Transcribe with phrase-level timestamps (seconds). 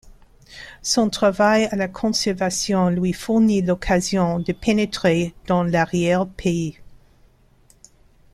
[0.81, 6.79] Son travail à la Conservation lui fournit l’occasion de pénétrer dans l’arrière-pays.